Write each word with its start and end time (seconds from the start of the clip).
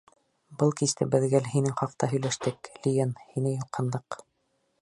Был 0.61 0.71
кисте 0.79 1.07
беҙ 1.15 1.25
гел 1.33 1.51
һинең 1.51 1.77
хаҡта 1.83 2.11
һөйләштек, 2.15 2.73
Лиен, 2.87 3.15
һине 3.35 3.57
юҡһындыҡ. 3.57 4.23